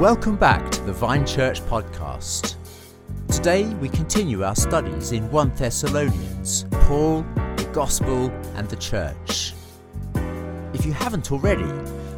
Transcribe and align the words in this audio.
Welcome 0.00 0.36
back 0.36 0.70
to 0.70 0.82
the 0.84 0.94
Vine 0.94 1.26
Church 1.26 1.60
podcast. 1.60 2.54
Today 3.28 3.64
we 3.82 3.90
continue 3.90 4.42
our 4.42 4.56
studies 4.56 5.12
in 5.12 5.30
1 5.30 5.52
Thessalonians, 5.56 6.64
Paul, 6.70 7.20
the 7.58 7.68
Gospel, 7.74 8.30
and 8.54 8.66
the 8.70 8.76
Church. 8.76 9.52
If 10.72 10.86
you 10.86 10.94
haven't 10.94 11.30
already, 11.30 11.70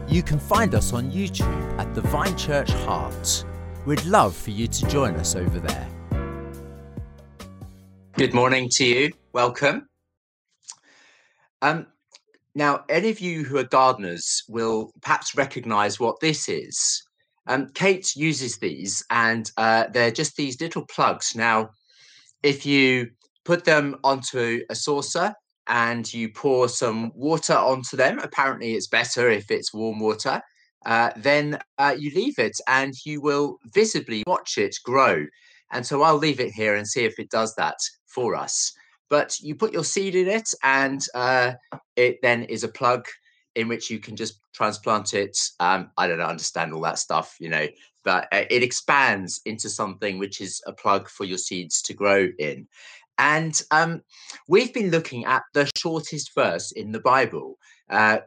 you 0.07 0.23
can 0.23 0.39
find 0.39 0.77
us 0.77 0.93
on 0.93 1.11
YouTube 1.11 1.81
at 1.81 1.93
the 1.93 2.03
Vine 2.03 2.37
Church 2.37 2.71
Heart. 2.71 3.45
We'd 3.85 4.05
love 4.05 4.37
for 4.37 4.51
you 4.51 4.69
to 4.69 4.87
join 4.87 5.17
us 5.17 5.35
over 5.35 5.59
there. 5.59 5.89
Good 8.13 8.33
morning 8.33 8.69
to 8.75 8.85
you. 8.85 9.13
Welcome. 9.33 9.89
Um, 11.63 11.89
now, 12.55 12.85
any 12.89 13.11
of 13.11 13.19
you 13.19 13.43
who 13.43 13.59
are 13.59 13.65
gardeners 13.65 14.45
will 14.49 14.93
perhaps 15.01 15.35
recognize 15.35 15.99
what 15.99 16.21
this 16.21 16.49
is. 16.49 17.03
Um, 17.47 17.69
Kate 17.75 18.15
uses 18.15 18.59
these, 18.59 19.05
and 19.11 19.51
uh, 19.57 19.87
they're 19.93 20.11
just 20.11 20.37
these 20.37 20.61
little 20.61 20.87
plugs. 20.87 21.35
Now, 21.35 21.71
if 22.43 22.65
you 22.65 23.11
put 23.45 23.65
them 23.65 23.97
onto 24.05 24.63
a 24.71 24.75
saucer 24.75 25.35
and 25.67 26.13
you 26.13 26.29
pour 26.29 26.69
some 26.69 27.13
water 27.15 27.55
onto 27.55 27.97
them, 27.97 28.19
apparently 28.21 28.75
it's 28.75 28.89
better 28.89 29.29
if 29.29 29.51
it's 29.51 29.75
warm 29.75 29.99
water. 30.01 30.41
Uh, 30.85 31.11
then 31.17 31.59
uh, 31.79 31.95
you 31.97 32.11
leave 32.15 32.39
it 32.39 32.57
and 32.67 32.95
you 33.05 33.21
will 33.21 33.59
visibly 33.73 34.25
watch 34.27 34.59
it 34.59 34.77
grow. 34.85 35.25
And 35.73 35.87
so 35.87 36.03
I'll 36.03 36.17
leave 36.17 36.41
it 36.41 36.53
here 36.53 36.75
and 36.75 36.87
see 36.87 37.05
if 37.05 37.19
it 37.19 37.31
does 37.31 37.55
that 37.55 37.77
for 38.07 38.35
us. 38.35 38.73
But 39.09 39.39
you 39.41 39.55
put 39.55 39.73
your 39.73 39.85
seed 39.85 40.15
in 40.15 40.29
it, 40.29 40.49
and 40.63 41.05
uh, 41.15 41.53
it 41.97 42.17
then 42.23 42.45
is 42.45 42.65
a 42.65 42.69
plug 42.69 43.07
in 43.55 43.69
which 43.69 43.91
you 43.91 43.99
can 43.99 44.17
just 44.17 44.41
transplant 44.53 45.15
it. 45.15 45.39
Um, 45.61 45.91
I 45.97 46.07
don't 46.07 46.21
understand 46.21 46.73
all 46.73 46.81
that 46.83 46.99
stuff, 46.99 47.37
you 47.39 47.49
know, 47.49 47.67
but 48.05 48.29
uh, 48.33 48.45
it 48.51 48.63
expands 48.63 49.41
into 49.45 49.69
something 49.69 50.19
which 50.19 50.41
is 50.41 50.63
a 50.67 50.73
plug 50.73 51.09
for 51.09 51.25
your 51.25 51.39
seeds 51.39 51.83
to 51.83 51.95
grow 51.95 52.29
in. 52.39 52.67
And 53.19 53.61
um, 53.71 54.03
we've 54.49 54.73
been 54.73 54.91
looking 54.91 55.25
at 55.27 55.43
the 55.55 55.71
shortest 55.77 56.35
verse 56.35 56.73
in 56.73 56.93
the 56.93 57.01
Bible. 57.01 57.59
Uh, 57.89 58.19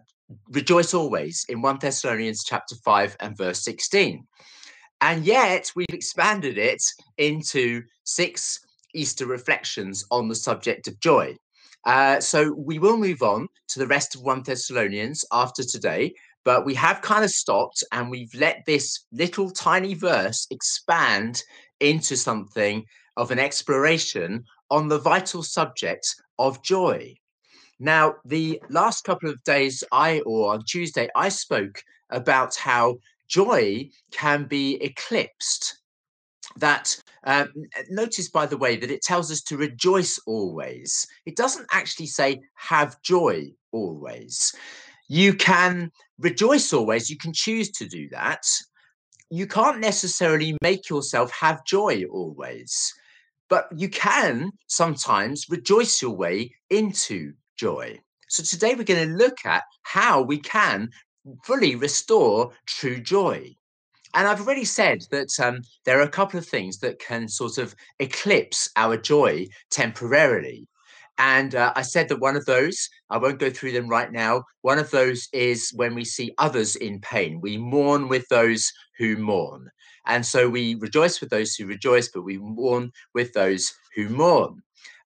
rejoice 0.50 0.94
always 0.94 1.46
in 1.50 1.62
1 1.62 1.80
Thessalonians 1.82 2.44
chapter 2.44 2.76
5 2.76 3.18
and 3.20 3.38
verse 3.38 3.64
16. 3.64 4.26
And 5.02 5.26
yet 5.26 5.72
we've 5.76 5.86
expanded 5.90 6.58
it 6.58 6.82
into 7.18 7.84
six 8.04 8.60
Easter 8.94 9.26
reflections 9.26 10.06
on 10.10 10.30
the 10.30 10.36
subject 10.36 10.88
of 10.88 11.00
joy. 11.00 11.36
Uh, 11.86 12.20
so 12.20 12.52
we 12.54 12.80
will 12.80 12.98
move 12.98 13.22
on 13.22 13.48
to 13.68 13.80
the 13.80 13.88
rest 13.88 14.16
of 14.16 14.22
1 14.22 14.44
Thessalonians 14.44 15.24
after 15.32 15.64
today, 15.64 16.14
but 16.44 16.66
we 16.66 16.74
have 16.74 17.02
kind 17.02 17.24
of 17.24 17.30
stopped 17.30 17.84
and 17.92 18.10
we've 18.10 18.34
let 18.34 18.64
this 18.66 19.06
little 19.12 19.52
tiny 19.52 19.94
verse 19.94 20.48
expand 20.50 21.44
into 21.80 22.16
something 22.16 22.84
of 23.18 23.32
an 23.32 23.40
exploration 23.40 24.44
on 24.72 24.88
the 24.88 25.00
vital 25.00 25.44
subject 25.44 26.16
of 26.40 26.64
joy. 26.64 27.14
Now, 27.80 28.16
the 28.26 28.62
last 28.70 29.04
couple 29.04 29.30
of 29.30 29.44
days, 29.44 29.84
I 29.92 30.22
or 30.22 30.54
on 30.54 30.64
Tuesday, 30.66 31.10
I 31.16 31.30
spoke 31.30 31.82
about 32.10 32.56
how 32.56 32.98
joy 33.28 33.90
can 34.12 34.46
be 34.46 34.76
eclipsed 34.82 35.80
that 36.58 36.96
um, 37.26 37.50
notice 37.90 38.30
by 38.30 38.46
the 38.46 38.58
way 38.58 38.78
that 38.78 38.92
it 38.92 39.02
tells 39.02 39.32
us 39.32 39.42
to 39.44 39.58
rejoice 39.58 40.20
always. 40.26 41.06
It 41.26 41.36
doesn't 41.36 41.68
actually 41.72 42.08
say 42.08 42.42
have 42.56 43.02
joy 43.02 43.52
always. 43.72 44.54
You 45.08 45.34
can 45.34 45.92
rejoice 46.20 46.72
always. 46.74 47.10
You 47.10 47.18
can 47.18 47.34
choose 47.34 47.70
to 47.72 47.88
do 47.88 48.10
that. 48.10 48.44
You 49.30 49.48
can't 49.48 49.80
necessarily 49.80 50.58
make 50.62 50.90
yourself 50.90 51.32
have 51.32 51.66
joy 51.66 52.04
always 52.12 52.94
but 53.50 53.68
you 53.76 53.90
can 53.90 54.52
sometimes 54.68 55.46
rejoice 55.50 56.02
your 56.02 56.16
way 56.16 56.52
into 56.70 57.34
joy. 57.58 58.00
So 58.28 58.44
today 58.44 58.76
we're 58.76 58.84
going 58.84 59.08
to 59.08 59.16
look 59.16 59.38
at 59.46 59.64
how 59.84 60.22
we 60.22 60.40
can 60.40 60.90
fully 61.44 61.76
restore 61.76 62.52
true 62.66 63.00
joy 63.00 63.56
and 64.16 64.28
I've 64.28 64.42
already 64.42 64.66
said 64.66 65.06
that 65.12 65.38
um, 65.40 65.62
there 65.84 66.00
are 66.00 66.04
a 66.04 66.10
couple 66.10 66.40
of 66.40 66.48
things 66.48 66.80
that 66.80 67.00
can 67.00 67.28
sort 67.28 67.58
of 67.58 67.76
eclipse 68.00 68.70
our 68.78 68.96
joy 68.98 69.48
temporarily. 69.70 70.68
And 71.18 71.56
uh, 71.56 71.74
I 71.76 71.82
said 71.82 72.10
that 72.10 72.20
one 72.20 72.36
of 72.36 72.46
those, 72.46 72.90
I 73.10 73.18
won't 73.18 73.40
go 73.40 73.50
through 73.50 73.74
them 73.74 73.88
right 73.88 74.12
now. 74.12 74.44
One 74.62 74.80
of 74.80 74.90
those 74.92 75.28
is 75.34 75.72
when 75.76 75.96
we 75.96 76.06
see 76.06 76.34
others 76.38 76.76
in 76.78 77.00
pain. 77.02 77.40
We 77.42 77.58
mourn 77.58 78.08
with 78.08 78.28
those 78.30 78.72
who 78.98 79.18
mourn. 79.18 79.70
And 80.08 80.26
so 80.26 80.50
we 80.50 80.76
rejoice 80.76 81.20
with 81.20 81.30
those 81.30 81.56
who 81.56 81.66
rejoice, 81.66 82.10
but 82.10 82.24
we 82.24 82.38
mourn 82.38 82.92
with 83.14 83.34
those 83.34 83.74
who 83.96 84.10
mourn. 84.10 84.62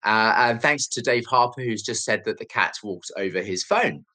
Uh, 0.03 0.33
and 0.37 0.61
thanks 0.61 0.87
to 0.87 1.01
Dave 1.01 1.25
Harper, 1.25 1.61
who's 1.61 1.83
just 1.83 2.03
said 2.03 2.23
that 2.25 2.39
the 2.39 2.45
cat 2.45 2.75
walked 2.83 3.11
over 3.17 3.41
his 3.41 3.63
phone. 3.63 4.05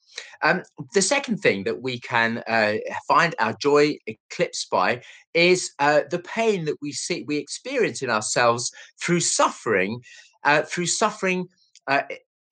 Um, 0.43 0.63
the 0.95 1.03
second 1.03 1.39
thing 1.39 1.65
that 1.65 1.83
we 1.83 2.01
can 2.01 2.43
uh, 2.47 2.75
find 3.09 3.35
our 3.39 3.55
joy 3.55 3.97
eclipsed 4.07 4.71
by 4.71 5.03
is 5.35 5.73
uh, 5.79 6.03
the 6.11 6.19
pain 6.19 6.65
that 6.65 6.77
we 6.83 6.93
see 6.93 7.25
we 7.27 7.37
experience 7.37 8.03
in 8.03 8.11
ourselves 8.11 8.73
through 9.01 9.21
suffering, 9.21 10.01
uh, 10.45 10.63
through 10.63 10.87
suffering 10.87 11.49
uh, 11.87 12.03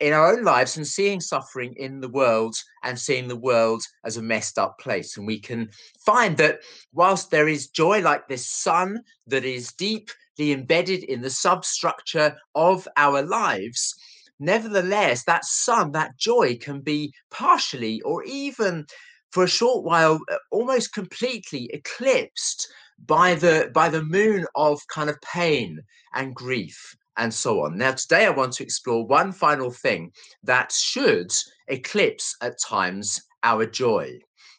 in 0.00 0.14
our 0.14 0.32
own 0.32 0.42
lives 0.42 0.76
and 0.76 0.86
seeing 0.86 1.20
suffering 1.20 1.74
in 1.76 2.00
the 2.00 2.08
world 2.08 2.56
and 2.82 2.98
seeing 2.98 3.28
the 3.28 3.36
world 3.36 3.82
as 4.04 4.16
a 4.16 4.22
messed 4.22 4.58
up 4.58 4.78
place. 4.78 5.16
And 5.16 5.26
we 5.26 5.38
can 5.38 5.68
find 6.04 6.36
that 6.38 6.60
whilst 6.92 7.30
there 7.30 7.48
is 7.48 7.68
joy 7.68 8.00
like 8.00 8.26
this 8.26 8.46
sun 8.46 9.02
that 9.26 9.44
is 9.44 9.72
deeply 9.72 10.52
embedded 10.52 11.04
in 11.04 11.20
the 11.20 11.30
substructure 11.30 12.34
of 12.54 12.88
our 12.96 13.22
lives, 13.22 13.94
nevertheless, 14.40 15.24
that 15.24 15.44
sun, 15.44 15.92
that 15.92 16.16
joy 16.18 16.56
can 16.56 16.80
be 16.80 17.12
partially 17.30 18.00
or 18.02 18.24
even 18.24 18.86
for 19.30 19.44
a 19.44 19.48
short 19.48 19.84
while 19.84 20.18
uh, 20.30 20.36
almost 20.50 20.92
completely 20.92 21.70
eclipsed 21.72 22.68
by 23.06 23.34
the 23.34 23.70
by 23.72 23.88
the 23.88 24.02
moon 24.02 24.46
of 24.54 24.80
kind 24.88 25.08
of 25.08 25.20
pain 25.20 25.80
and 26.14 26.34
grief 26.34 26.94
and 27.16 27.32
so 27.32 27.62
on. 27.62 27.78
Now 27.78 27.92
today 27.92 28.26
I 28.26 28.30
want 28.30 28.52
to 28.54 28.62
explore 28.62 29.06
one 29.06 29.32
final 29.32 29.70
thing 29.70 30.12
that 30.42 30.72
should 30.72 31.32
eclipse 31.68 32.36
at 32.42 32.58
times 32.58 33.20
our 33.42 33.66
joy 33.66 34.18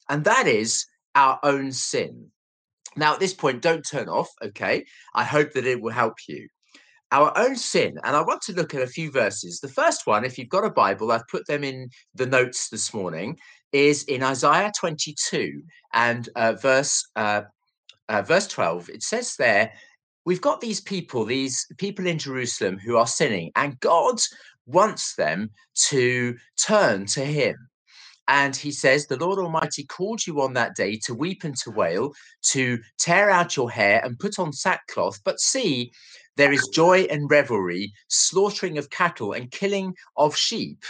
and 0.09 0.23
that 0.23 0.47
is 0.47 0.85
our 1.15 1.39
own 1.43 1.71
sin. 1.71 2.27
Now 2.95 3.13
at 3.13 3.19
this 3.19 3.33
point 3.33 3.61
don't 3.61 3.85
turn 3.87 4.09
off, 4.09 4.29
okay? 4.43 4.85
I 5.13 5.23
hope 5.23 5.53
that 5.53 5.65
it 5.65 5.81
will 5.81 5.91
help 5.91 6.15
you 6.27 6.47
our 7.11 7.37
own 7.37 7.55
sin. 7.55 7.97
And 8.03 8.15
I 8.15 8.21
want 8.21 8.41
to 8.43 8.53
look 8.53 8.73
at 8.73 8.81
a 8.81 8.87
few 8.87 9.11
verses. 9.11 9.59
The 9.59 9.67
first 9.67 10.07
one, 10.07 10.23
if 10.23 10.37
you've 10.37 10.49
got 10.49 10.65
a 10.65 10.69
Bible, 10.69 11.11
I've 11.11 11.27
put 11.27 11.45
them 11.47 11.63
in 11.63 11.89
the 12.15 12.25
notes 12.25 12.69
this 12.69 12.93
morning, 12.93 13.37
is 13.71 14.03
in 14.03 14.23
Isaiah 14.23 14.71
22 14.77 15.61
and 15.93 16.29
uh, 16.35 16.53
verse 16.53 17.09
uh, 17.15 17.43
uh, 18.09 18.21
verse 18.21 18.47
12. 18.47 18.89
It 18.89 19.03
says 19.03 19.35
there, 19.37 19.71
we've 20.25 20.41
got 20.41 20.61
these 20.61 20.81
people, 20.81 21.25
these 21.25 21.65
people 21.77 22.07
in 22.07 22.17
Jerusalem 22.17 22.77
who 22.77 22.97
are 22.97 23.07
sinning, 23.07 23.51
and 23.55 23.79
God 23.79 24.19
wants 24.65 25.15
them 25.15 25.49
to 25.89 26.35
turn 26.57 27.05
to 27.07 27.25
Him. 27.25 27.55
And 28.27 28.55
he 28.55 28.71
says, 28.71 29.07
The 29.07 29.17
Lord 29.17 29.39
Almighty 29.39 29.83
called 29.83 30.25
you 30.25 30.41
on 30.41 30.53
that 30.53 30.75
day 30.75 30.97
to 31.05 31.13
weep 31.13 31.43
and 31.43 31.55
to 31.57 31.71
wail, 31.71 32.13
to 32.51 32.79
tear 32.97 33.29
out 33.29 33.57
your 33.57 33.69
hair 33.69 33.99
and 34.05 34.19
put 34.19 34.39
on 34.39 34.53
sackcloth. 34.53 35.19
But 35.25 35.39
see, 35.39 35.91
there 36.37 36.51
is 36.51 36.67
joy 36.69 37.01
and 37.09 37.29
revelry, 37.29 37.93
slaughtering 38.07 38.77
of 38.77 38.89
cattle 38.89 39.33
and 39.33 39.51
killing 39.51 39.95
of 40.17 40.35
sheep, 40.35 40.83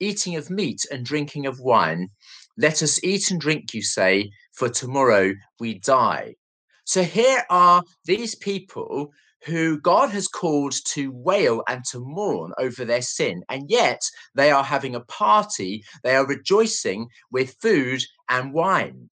eating 0.00 0.36
of 0.36 0.50
meat 0.50 0.84
and 0.90 1.04
drinking 1.04 1.46
of 1.46 1.60
wine. 1.60 2.08
Let 2.56 2.82
us 2.82 3.02
eat 3.04 3.30
and 3.30 3.40
drink, 3.40 3.74
you 3.74 3.82
say, 3.82 4.30
for 4.52 4.68
tomorrow 4.68 5.34
we 5.60 5.78
die. 5.78 6.36
So 6.84 7.02
here 7.02 7.44
are 7.50 7.82
these 8.04 8.34
people 8.34 9.12
who 9.44 9.78
God 9.80 10.10
has 10.10 10.28
called 10.28 10.74
to 10.86 11.12
wail 11.12 11.62
and 11.68 11.84
to 11.86 12.00
mourn 12.00 12.52
over 12.58 12.84
their 12.84 13.02
sin. 13.02 13.42
And 13.48 13.70
yet 13.70 14.00
they 14.34 14.50
are 14.50 14.64
having 14.64 14.94
a 14.94 15.00
party, 15.00 15.84
they 16.02 16.16
are 16.16 16.26
rejoicing 16.26 17.08
with 17.30 17.56
food 17.60 18.02
and 18.28 18.52
wine. 18.52 19.10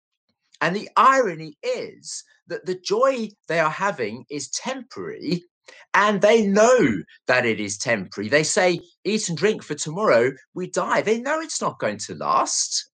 And 0.60 0.76
the 0.76 0.90
irony 0.96 1.56
is 1.62 2.22
that 2.48 2.66
the 2.66 2.78
joy 2.84 3.30
they 3.48 3.60
are 3.60 3.70
having 3.70 4.24
is 4.30 4.50
temporary 4.50 5.44
and 5.94 6.20
they 6.20 6.46
know 6.46 7.02
that 7.26 7.46
it 7.46 7.60
is 7.60 7.78
temporary. 7.78 8.28
They 8.28 8.42
say, 8.42 8.80
eat 9.04 9.28
and 9.28 9.36
drink 9.36 9.62
for 9.62 9.74
tomorrow, 9.74 10.32
we 10.54 10.68
die. 10.68 11.02
They 11.02 11.20
know 11.20 11.40
it's 11.40 11.60
not 11.60 11.78
going 11.78 11.98
to 11.98 12.14
last. 12.14 12.90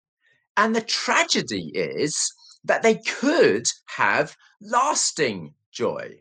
And 0.56 0.74
the 0.74 0.80
tragedy 0.80 1.70
is 1.74 2.32
that 2.64 2.82
they 2.82 2.96
could 2.96 3.68
have 3.86 4.36
lasting 4.60 5.54
joy. 5.72 6.16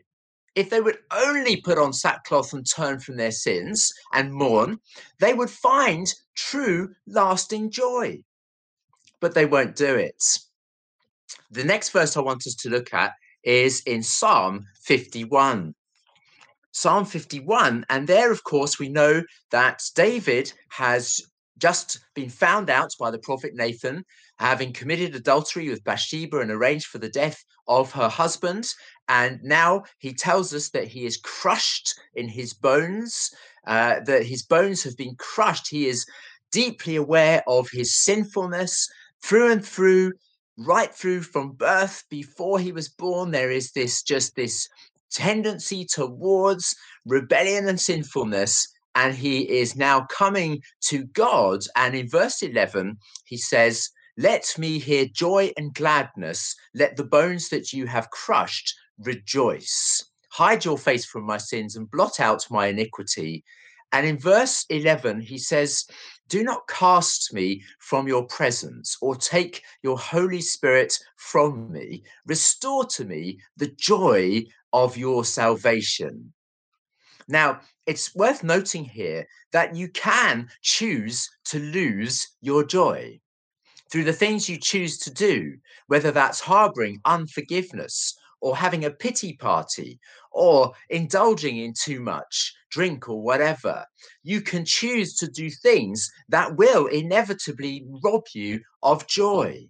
If 0.54 0.70
they 0.70 0.80
would 0.80 0.98
only 1.10 1.60
put 1.60 1.78
on 1.78 1.92
sackcloth 1.92 2.52
and 2.52 2.66
turn 2.66 2.98
from 2.98 3.16
their 3.16 3.30
sins 3.30 3.92
and 4.14 4.32
mourn, 4.32 4.78
they 5.20 5.34
would 5.34 5.50
find 5.50 6.06
true 6.34 6.94
lasting 7.06 7.70
joy. 7.70 8.22
But 9.20 9.34
they 9.34 9.46
won't 9.46 9.76
do 9.76 9.94
it. 9.94 10.22
The 11.50 11.64
next 11.64 11.90
verse 11.90 12.16
I 12.16 12.20
want 12.20 12.46
us 12.46 12.54
to 12.56 12.70
look 12.70 12.92
at 12.94 13.12
is 13.42 13.80
in 13.82 14.02
Psalm 14.02 14.66
51. 14.82 15.74
Psalm 16.76 17.06
51. 17.06 17.86
And 17.88 18.06
there, 18.06 18.30
of 18.30 18.44
course, 18.44 18.78
we 18.78 18.90
know 18.90 19.22
that 19.50 19.82
David 19.94 20.52
has 20.68 21.22
just 21.56 22.00
been 22.14 22.28
found 22.28 22.68
out 22.68 22.90
by 23.00 23.10
the 23.10 23.18
prophet 23.18 23.52
Nathan, 23.54 24.04
having 24.38 24.74
committed 24.74 25.14
adultery 25.14 25.70
with 25.70 25.82
Bathsheba 25.84 26.40
and 26.40 26.50
arranged 26.50 26.88
for 26.88 26.98
the 26.98 27.08
death 27.08 27.42
of 27.66 27.92
her 27.92 28.10
husband. 28.10 28.68
And 29.08 29.40
now 29.42 29.84
he 30.00 30.12
tells 30.12 30.52
us 30.52 30.68
that 30.70 30.86
he 30.86 31.06
is 31.06 31.16
crushed 31.16 31.98
in 32.14 32.28
his 32.28 32.52
bones, 32.52 33.30
uh, 33.66 34.00
that 34.00 34.26
his 34.26 34.42
bones 34.42 34.84
have 34.84 34.98
been 34.98 35.14
crushed. 35.16 35.70
He 35.70 35.88
is 35.88 36.04
deeply 36.52 36.96
aware 36.96 37.42
of 37.48 37.70
his 37.72 37.96
sinfulness 37.96 38.86
through 39.22 39.50
and 39.50 39.64
through, 39.64 40.12
right 40.58 40.94
through 40.94 41.22
from 41.22 41.52
birth. 41.52 42.04
Before 42.10 42.58
he 42.58 42.70
was 42.70 42.90
born, 42.90 43.30
there 43.30 43.50
is 43.50 43.72
this 43.72 44.02
just 44.02 44.36
this 44.36 44.68
tendency 45.10 45.84
towards 45.84 46.74
rebellion 47.04 47.68
and 47.68 47.80
sinfulness 47.80 48.68
and 48.96 49.14
he 49.14 49.42
is 49.42 49.76
now 49.76 50.06
coming 50.10 50.62
to 50.80 51.04
God. 51.04 51.60
And 51.76 51.94
in 51.94 52.08
verse 52.08 52.42
11, 52.42 52.96
he 53.26 53.36
says, 53.36 53.90
Let 54.16 54.54
me 54.58 54.78
hear 54.78 55.04
joy 55.04 55.52
and 55.56 55.72
gladness. 55.74 56.56
Let 56.74 56.96
the 56.96 57.04
bones 57.04 57.50
that 57.50 57.72
you 57.72 57.86
have 57.86 58.10
crushed 58.10 58.74
rejoice. 58.98 60.02
Hide 60.30 60.64
your 60.64 60.78
face 60.78 61.04
from 61.04 61.24
my 61.24 61.36
sins 61.36 61.76
and 61.76 61.90
blot 61.90 62.18
out 62.18 62.50
my 62.50 62.68
iniquity. 62.68 63.44
And 63.92 64.06
in 64.06 64.18
verse 64.18 64.64
11, 64.70 65.20
he 65.20 65.38
says, 65.38 65.84
Do 66.28 66.42
not 66.42 66.66
cast 66.66 67.32
me 67.32 67.62
from 67.78 68.08
your 68.08 68.24
presence 68.26 68.96
or 69.00 69.14
take 69.14 69.62
your 69.82 69.96
Holy 69.96 70.40
Spirit 70.40 70.98
from 71.16 71.72
me. 71.72 72.02
Restore 72.26 72.84
to 72.86 73.04
me 73.04 73.40
the 73.56 73.68
joy 73.68 74.44
of 74.72 74.96
your 74.96 75.24
salvation. 75.24 76.32
Now, 77.28 77.60
it's 77.86 78.14
worth 78.14 78.42
noting 78.42 78.84
here 78.84 79.26
that 79.52 79.74
you 79.74 79.88
can 79.88 80.48
choose 80.62 81.28
to 81.46 81.58
lose 81.58 82.26
your 82.40 82.64
joy 82.64 83.20
through 83.90 84.04
the 84.04 84.12
things 84.12 84.48
you 84.48 84.58
choose 84.58 84.98
to 84.98 85.12
do, 85.12 85.56
whether 85.86 86.10
that's 86.10 86.40
harboring 86.40 87.00
unforgiveness 87.04 88.16
or 88.40 88.56
having 88.56 88.84
a 88.84 88.90
pity 88.90 89.34
party 89.34 89.98
or 90.30 90.72
indulging 90.90 91.58
in 91.58 91.72
too 91.72 92.00
much 92.00 92.54
drink 92.70 93.08
or 93.08 93.22
whatever. 93.22 93.84
You 94.22 94.40
can 94.40 94.64
choose 94.64 95.16
to 95.16 95.28
do 95.28 95.50
things 95.50 96.10
that 96.28 96.56
will 96.56 96.86
inevitably 96.86 97.84
rob 98.02 98.24
you 98.34 98.60
of 98.82 99.06
joy. 99.06 99.68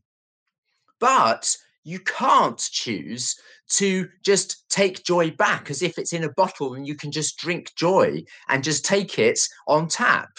But 0.99 1.57
you 1.85 2.01
can't 2.01 2.59
choose 2.59 3.37
to 3.69 4.09
just 4.25 4.69
take 4.69 5.05
joy 5.05 5.31
back 5.31 5.71
as 5.71 5.83
if 5.83 5.99
it's 5.99 6.13
in 6.13 6.25
a 6.25 6.33
bottle 6.33 6.75
and 6.75 6.87
you 6.87 6.97
can 6.97 7.13
just 7.13 7.39
drink 7.39 7.73
joy 7.77 8.25
and 8.49 8.65
just 8.65 8.85
take 8.85 9.19
it 9.21 9.39
on 9.69 9.87
tap. 9.87 10.31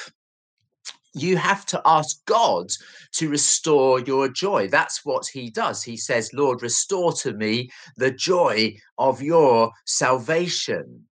You 1.17 1.37
have 1.37 1.65
to 1.67 1.81
ask 1.85 2.23
God 2.25 2.67
to 3.13 3.29
restore 3.29 3.99
your 3.99 4.29
joy. 4.29 4.67
That's 4.67 5.05
what 5.05 5.27
he 5.27 5.49
does. 5.49 5.83
He 5.83 5.97
says, 5.97 6.33
Lord, 6.33 6.61
restore 6.61 7.13
to 7.13 7.33
me 7.33 7.69
the 7.97 8.11
joy 8.11 8.77
of 8.97 9.21
your 9.21 9.71
salvation. 9.85 11.05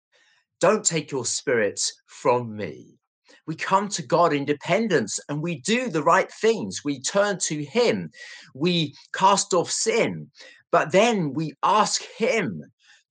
Don't 0.59 0.85
take 0.85 1.11
your 1.11 1.25
spirit 1.25 1.81
from 2.07 2.55
me 2.55 2.97
we 3.45 3.55
come 3.55 3.89
to 3.89 4.03
God 4.05 4.33
in 4.33 4.45
dependence 4.45 5.19
and 5.27 5.41
we 5.41 5.59
do 5.61 5.89
the 5.89 6.03
right 6.03 6.31
things. 6.31 6.81
We 6.83 7.01
turn 7.01 7.37
to 7.39 7.63
Him, 7.63 8.11
we 8.53 8.95
cast 9.13 9.53
off 9.53 9.69
sin, 9.69 10.29
but 10.71 10.91
then 10.91 11.33
we 11.33 11.53
ask 11.63 12.03
Him 12.17 12.63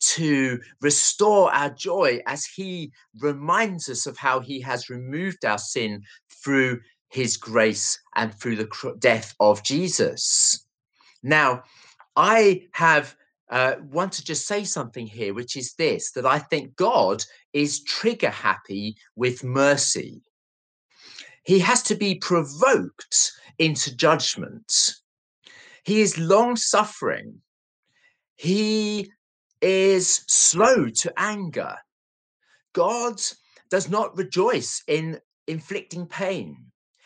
to 0.03 0.61
restore 0.81 1.53
our 1.55 1.71
joy 1.71 2.21
as 2.27 2.45
He 2.45 2.93
reminds 3.21 3.89
us 3.89 4.07
of 4.07 4.17
how 4.17 4.41
He 4.41 4.61
has 4.61 4.91
removed 4.91 5.45
our 5.45 5.59
sin 5.59 6.03
through 6.43 6.81
His 7.09 7.37
grace 7.37 7.99
and 8.17 8.35
through 8.35 8.57
the 8.57 8.97
death 8.99 9.35
of 9.41 9.63
Jesus. 9.63 10.67
Now, 11.23 11.63
I 12.17 12.69
have 12.73 13.15
uh, 13.51 13.75
want 13.91 14.13
to 14.15 14.25
just 14.25 14.47
say 14.47 14.65
something 14.65 15.07
here, 15.07 15.35
which 15.35 15.57
is 15.57 15.75
this 15.75 16.13
that 16.13 16.27
I 16.27 16.39
think 16.39 16.75
God 16.77 17.23
is 17.53 17.85
trigger 17.85 18.31
happy 18.31 18.97
with 19.15 19.45
mercy. 19.45 20.23
He 21.45 21.59
has 21.59 21.83
to 21.85 21.95
be 21.95 22.15
provoked 22.15 23.33
into 23.59 23.95
judgment. 23.95 24.95
He 25.85 26.01
is 26.01 26.17
long 26.19 26.57
suffering. 26.57 27.43
He 28.37 29.11
is 29.63 30.25
slow 30.27 30.89
to 30.89 31.13
anger. 31.17 31.77
God 32.75 33.21
does 33.71 33.89
not 33.89 34.17
rejoice 34.17 34.83
in 34.87 35.21
inflicting 35.47 36.07
pain. 36.07 36.57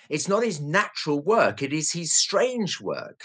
It's 0.09 0.29
not 0.29 0.43
his 0.43 0.61
natural 0.61 1.21
work, 1.23 1.63
it 1.63 1.73
is 1.73 1.93
his 1.93 2.13
strange 2.13 2.81
work. 2.81 3.21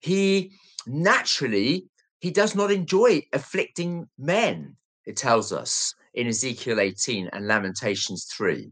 He 0.00 0.52
naturally 0.86 1.88
he 2.20 2.30
does 2.30 2.54
not 2.54 2.70
enjoy 2.70 3.22
afflicting 3.32 4.08
men, 4.16 4.76
it 5.06 5.16
tells 5.16 5.52
us 5.52 5.92
in 6.14 6.28
Ezekiel 6.28 6.78
18 6.78 7.28
and 7.32 7.48
Lamentations 7.48 8.26
3. 8.36 8.70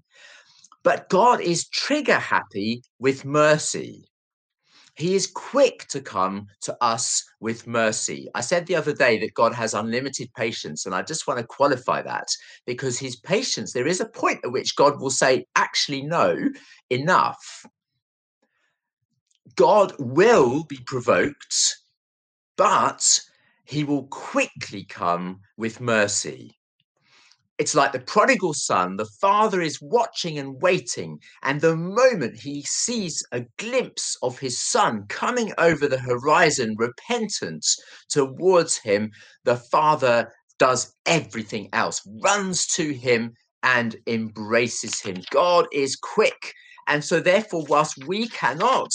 But 0.84 1.08
God 1.08 1.40
is 1.40 1.68
trigger 1.68 2.18
happy 2.18 2.82
with 2.98 3.24
mercy. 3.24 4.09
He 4.96 5.14
is 5.14 5.26
quick 5.26 5.86
to 5.88 6.00
come 6.00 6.48
to 6.62 6.76
us 6.80 7.24
with 7.40 7.66
mercy. 7.66 8.28
I 8.34 8.40
said 8.40 8.66
the 8.66 8.76
other 8.76 8.92
day 8.92 9.18
that 9.20 9.34
God 9.34 9.54
has 9.54 9.74
unlimited 9.74 10.32
patience, 10.34 10.86
and 10.86 10.94
I 10.94 11.02
just 11.02 11.26
want 11.26 11.38
to 11.38 11.46
qualify 11.46 12.02
that 12.02 12.28
because 12.66 12.98
his 12.98 13.16
patience, 13.16 13.72
there 13.72 13.86
is 13.86 14.00
a 14.00 14.06
point 14.06 14.40
at 14.44 14.52
which 14.52 14.76
God 14.76 15.00
will 15.00 15.10
say, 15.10 15.46
actually, 15.56 16.02
no, 16.02 16.36
enough. 16.90 17.66
God 19.56 19.94
will 19.98 20.64
be 20.64 20.78
provoked, 20.86 21.76
but 22.56 23.20
he 23.64 23.84
will 23.84 24.04
quickly 24.08 24.84
come 24.84 25.40
with 25.56 25.80
mercy. 25.80 26.59
It's 27.60 27.74
like 27.74 27.92
the 27.92 28.00
prodigal 28.00 28.54
son. 28.54 28.96
The 28.96 29.10
father 29.20 29.60
is 29.60 29.82
watching 29.82 30.38
and 30.38 30.62
waiting. 30.62 31.18
And 31.42 31.60
the 31.60 31.76
moment 31.76 32.40
he 32.40 32.62
sees 32.62 33.22
a 33.32 33.44
glimpse 33.58 34.16
of 34.22 34.38
his 34.38 34.58
son 34.58 35.04
coming 35.10 35.52
over 35.58 35.86
the 35.86 35.98
horizon, 35.98 36.74
repentance 36.78 37.76
towards 38.08 38.78
him, 38.78 39.10
the 39.44 39.56
father 39.56 40.32
does 40.58 40.94
everything 41.04 41.68
else, 41.74 42.00
runs 42.24 42.66
to 42.68 42.94
him 42.94 43.34
and 43.62 43.94
embraces 44.06 44.98
him. 44.98 45.18
God 45.30 45.66
is 45.70 45.96
quick. 45.96 46.54
And 46.86 47.04
so, 47.04 47.20
therefore, 47.20 47.66
whilst 47.68 48.06
we 48.06 48.28
cannot 48.28 48.88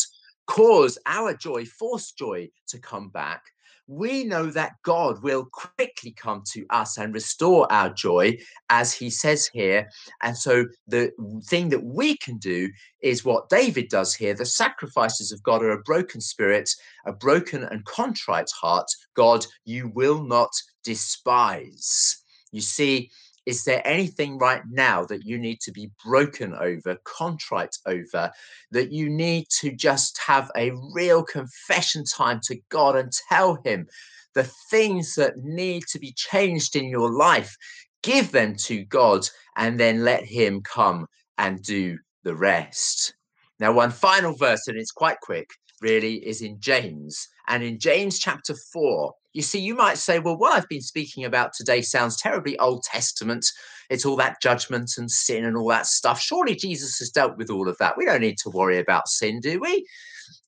cause 0.47 0.97
our 1.05 1.35
joy, 1.35 1.65
force 1.65 2.11
joy 2.13 2.47
to 2.69 2.79
come 2.79 3.09
back, 3.09 3.43
we 3.87 4.23
know 4.23 4.47
that 4.47 4.73
God 4.83 5.21
will 5.21 5.45
quickly 5.45 6.11
come 6.11 6.43
to 6.53 6.65
us 6.69 6.97
and 6.97 7.13
restore 7.13 7.71
our 7.71 7.89
joy, 7.89 8.37
as 8.69 8.93
he 8.93 9.09
says 9.09 9.47
here. 9.47 9.89
And 10.21 10.37
so 10.37 10.65
the 10.87 11.11
thing 11.47 11.69
that 11.69 11.83
we 11.83 12.17
can 12.17 12.37
do 12.37 12.69
is 13.01 13.25
what 13.25 13.49
David 13.49 13.89
does 13.89 14.15
here. 14.15 14.33
The 14.33 14.45
sacrifices 14.45 15.31
of 15.31 15.43
God 15.43 15.63
are 15.63 15.71
a 15.71 15.81
broken 15.83 16.21
spirit, 16.21 16.69
a 17.05 17.13
broken 17.13 17.63
and 17.63 17.85
contrite 17.85 18.49
heart. 18.59 18.87
God, 19.15 19.45
you 19.65 19.91
will 19.93 20.23
not 20.23 20.51
despise. 20.83 22.17
You 22.51 22.61
see, 22.61 23.11
is 23.45 23.63
there 23.63 23.81
anything 23.85 24.37
right 24.37 24.63
now 24.69 25.05
that 25.05 25.25
you 25.25 25.37
need 25.37 25.59
to 25.61 25.71
be 25.71 25.91
broken 26.03 26.53
over, 26.55 26.97
contrite 27.03 27.77
over, 27.85 28.31
that 28.71 28.91
you 28.91 29.09
need 29.09 29.47
to 29.59 29.71
just 29.71 30.19
have 30.25 30.49
a 30.57 30.71
real 30.93 31.23
confession 31.23 32.03
time 32.03 32.39
to 32.45 32.59
God 32.69 32.95
and 32.95 33.11
tell 33.29 33.59
Him 33.63 33.87
the 34.33 34.49
things 34.69 35.15
that 35.15 35.37
need 35.37 35.83
to 35.91 35.99
be 35.99 36.11
changed 36.13 36.75
in 36.75 36.85
your 36.85 37.11
life? 37.11 37.55
Give 38.03 38.31
them 38.31 38.55
to 38.57 38.83
God 38.85 39.27
and 39.55 39.79
then 39.79 40.03
let 40.03 40.23
Him 40.25 40.61
come 40.61 41.07
and 41.37 41.61
do 41.61 41.97
the 42.23 42.35
rest. 42.35 43.13
Now, 43.59 43.71
one 43.71 43.91
final 43.91 44.33
verse, 44.33 44.67
and 44.67 44.77
it's 44.77 44.91
quite 44.91 45.19
quick, 45.21 45.49
really, 45.81 46.15
is 46.25 46.41
in 46.41 46.59
James. 46.59 47.27
And 47.47 47.63
in 47.63 47.79
James 47.79 48.19
chapter 48.19 48.55
4, 48.73 49.13
you 49.33 49.41
see, 49.41 49.59
you 49.59 49.75
might 49.75 49.97
say, 49.97 50.19
well, 50.19 50.37
what 50.37 50.53
I've 50.53 50.69
been 50.69 50.81
speaking 50.81 51.25
about 51.25 51.51
today 51.53 51.81
sounds 51.81 52.15
terribly 52.15 52.57
Old 52.57 52.83
Testament. 52.83 53.45
It's 53.89 54.05
all 54.05 54.15
that 54.15 54.41
judgment 54.41 54.91
and 54.97 55.11
sin 55.11 55.43
and 55.45 55.57
all 55.57 55.67
that 55.69 55.87
stuff. 55.87 56.19
Surely 56.21 56.55
Jesus 56.55 56.99
has 56.99 57.09
dealt 57.09 57.37
with 57.37 57.49
all 57.49 57.67
of 57.67 57.77
that. 57.79 57.97
We 57.97 58.05
don't 58.05 58.21
need 58.21 58.37
to 58.39 58.49
worry 58.49 58.79
about 58.79 59.09
sin, 59.09 59.41
do 59.41 59.59
we? 59.59 59.85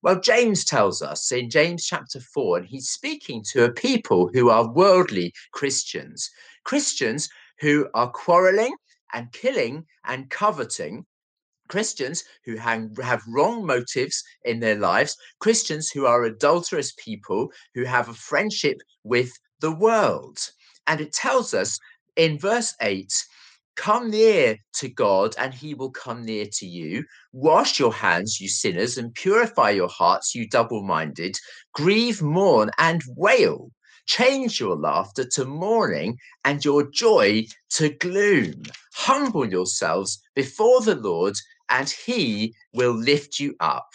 Well, 0.02 0.20
James 0.20 0.64
tells 0.64 1.02
us 1.02 1.32
in 1.32 1.50
James 1.50 1.86
chapter 1.86 2.20
4, 2.20 2.60
and 2.60 2.68
he's 2.68 2.90
speaking 2.90 3.44
to 3.52 3.66
a 3.66 3.72
people 3.72 4.30
who 4.34 4.50
are 4.50 4.72
worldly 4.72 5.34
Christians, 5.52 6.30
Christians 6.64 7.30
who 7.60 7.88
are 7.94 8.10
quarreling 8.10 8.76
and 9.14 9.32
killing 9.34 9.86
and 10.06 10.30
coveting 10.30 11.06
Christians 11.68 12.24
who 12.46 12.56
hang, 12.56 12.96
have 13.02 13.24
wrong 13.28 13.66
motives 13.66 14.24
in 14.46 14.60
their 14.60 14.76
lives, 14.76 15.16
Christians 15.40 15.90
who 15.90 16.06
are 16.06 16.24
adulterous 16.24 16.94
people, 16.98 17.52
who 17.76 17.84
have 17.84 18.10
a 18.10 18.14
friendship 18.14 18.78
with 19.04 19.32
the 19.60 19.72
world. 19.72 20.40
And 20.88 21.02
it 21.02 21.14
tells 21.14 21.54
us 21.54 21.80
in 22.16 22.40
verse 22.40 22.74
8 22.82 23.12
Come 23.78 24.10
near 24.10 24.58
to 24.78 24.90
God, 24.90 25.36
and 25.38 25.54
he 25.54 25.76
will 25.76 25.92
come 25.92 26.26
near 26.26 26.48
to 26.54 26.66
you. 26.66 27.06
Wash 27.32 27.80
your 27.80 27.94
hands, 27.94 28.42
you 28.42 28.50
sinners, 28.50 28.98
and 28.98 29.14
purify 29.14 29.70
your 29.70 29.88
hearts, 29.88 30.34
you 30.34 30.50
double 30.50 30.82
minded. 30.82 31.38
Grieve, 31.74 32.22
mourn, 32.22 32.72
and 32.80 33.04
wail. 33.16 33.72
Change 34.08 34.60
your 34.60 34.76
laughter 34.76 35.26
to 35.34 35.46
mourning 35.46 36.18
and 36.44 36.66
your 36.66 36.90
joy 36.90 37.46
to 37.72 37.90
gloom. 37.90 38.64
Humble 38.94 39.48
yourselves 39.48 40.20
before 40.34 40.82
the 40.82 40.96
Lord, 40.96 41.36
and 41.70 41.90
he 41.90 42.54
will 42.74 42.94
lift 42.94 43.40
you 43.40 43.56
up. 43.60 43.90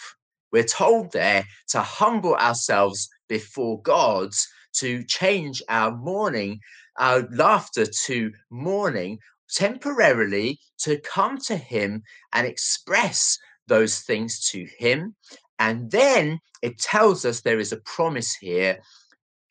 We're 0.51 0.63
told 0.63 1.11
there 1.11 1.45
to 1.69 1.81
humble 1.81 2.35
ourselves 2.35 3.09
before 3.27 3.81
God, 3.81 4.31
to 4.73 5.03
change 5.05 5.61
our 5.69 5.95
mourning, 5.95 6.59
our 6.99 7.27
laughter 7.31 7.85
to 8.05 8.31
mourning, 8.51 9.17
temporarily 9.49 10.59
to 10.79 10.99
come 10.99 11.37
to 11.37 11.57
him 11.57 12.03
and 12.33 12.45
express 12.45 13.37
those 13.67 14.01
things 14.01 14.47
to 14.51 14.67
him. 14.77 15.15
And 15.59 15.89
then 15.91 16.39
it 16.61 16.77
tells 16.79 17.25
us 17.25 17.41
there 17.41 17.59
is 17.59 17.71
a 17.71 17.77
promise 17.77 18.33
here 18.35 18.79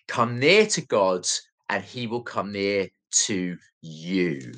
come 0.09 0.39
near 0.39 0.67
to 0.67 0.85
God, 0.87 1.27
and 1.69 1.83
he 1.83 2.07
will 2.07 2.23
come 2.23 2.53
near 2.53 2.89
to 3.27 3.57
you. 3.81 4.53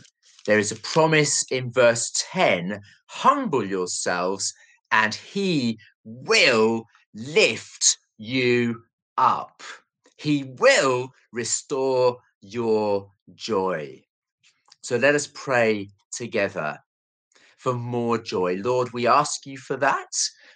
There 0.47 0.59
is 0.59 0.73
a 0.73 0.77
promise 0.77 1.45
in 1.51 1.73
verse 1.73 2.13
10 2.31 2.81
humble 3.07 3.65
yourselves, 3.65 4.53
and 4.91 5.15
he 5.15 5.79
will 6.05 6.85
lift 7.15 7.99
you 8.19 8.83
up. 9.17 9.63
He 10.17 10.45
will 10.59 11.11
restore 11.33 12.19
your 12.41 13.11
joy. 13.35 14.03
So 14.83 14.97
let 14.97 15.15
us 15.15 15.27
pray 15.27 15.89
together 16.13 16.79
for 17.57 17.73
more 17.73 18.19
joy. 18.19 18.57
Lord, 18.57 18.93
we 18.93 19.07
ask 19.07 19.47
you 19.47 19.57
for 19.57 19.77
that. 19.79 20.13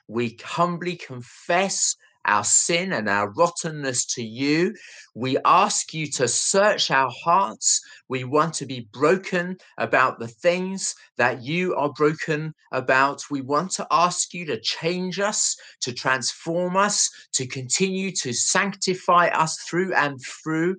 We 0.06 0.36
humbly 0.44 0.96
confess 0.96 1.96
our 2.24 2.44
sin 2.44 2.92
and 2.92 3.08
our 3.08 3.30
rottenness 3.32 4.04
to 4.14 4.22
you. 4.22 4.74
We 5.14 5.38
ask 5.44 5.94
you 5.94 6.06
to 6.12 6.28
search 6.28 6.90
our 6.90 7.10
hearts. 7.10 7.80
We 8.08 8.24
want 8.24 8.54
to 8.54 8.66
be 8.66 8.88
broken 8.92 9.56
about 9.78 10.18
the 10.18 10.28
things 10.28 10.94
that 11.16 11.42
you 11.42 11.74
are 11.74 11.92
broken 11.92 12.54
about. 12.72 13.22
We 13.30 13.40
want 13.40 13.72
to 13.72 13.86
ask 13.90 14.34
you 14.34 14.44
to 14.46 14.60
change 14.60 15.18
us, 15.18 15.56
to 15.80 15.92
transform 15.92 16.76
us, 16.76 17.10
to 17.32 17.46
continue 17.46 18.12
to 18.16 18.32
sanctify 18.32 19.28
us 19.28 19.58
through 19.68 19.94
and 19.94 20.20
through. 20.22 20.76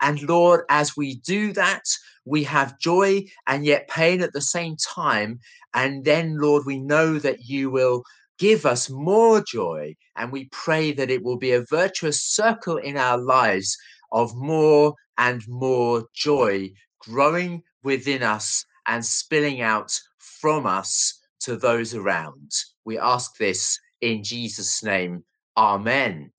And 0.00 0.22
Lord, 0.22 0.62
as 0.68 0.96
we 0.96 1.16
do 1.16 1.52
that, 1.52 1.84
we 2.24 2.44
have 2.44 2.78
joy 2.78 3.24
and 3.46 3.64
yet 3.64 3.88
pain 3.88 4.22
at 4.22 4.32
the 4.32 4.40
same 4.40 4.76
time. 4.76 5.40
And 5.74 6.04
then, 6.04 6.38
Lord, 6.38 6.64
we 6.66 6.78
know 6.78 7.18
that 7.18 7.44
you 7.44 7.70
will 7.70 8.04
give 8.42 8.66
us 8.66 8.90
more 8.90 9.40
joy. 9.40 9.94
And 10.16 10.32
we 10.32 10.48
pray 10.50 10.90
that 10.94 11.12
it 11.12 11.22
will 11.22 11.38
be 11.38 11.52
a 11.52 11.64
virtuous 11.70 12.24
circle 12.24 12.76
in 12.76 12.96
our 12.96 13.16
lives 13.16 13.78
of 14.10 14.34
more 14.34 14.94
and 15.16 15.40
more 15.46 16.06
joy 16.12 16.72
growing 16.98 17.62
within 17.84 18.24
us 18.24 18.64
and 18.88 19.06
spilling 19.06 19.60
out 19.60 19.96
from 20.18 20.66
us 20.66 21.20
to 21.38 21.54
those 21.54 21.94
around. 21.94 22.50
We 22.84 22.98
ask 22.98 23.36
this 23.36 23.78
in 24.00 24.24
Jesus' 24.24 24.82
name. 24.82 25.22
Amen. 25.56 26.32